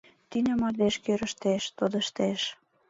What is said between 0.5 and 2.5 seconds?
мардеж кӱрыштеш, тодыштеш...